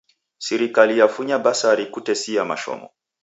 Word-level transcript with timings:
Sirikali 0.45 0.93
yafunya 1.01 1.37
basari 1.45 1.85
Kutesia 1.93 2.41
mashomo 2.49 2.87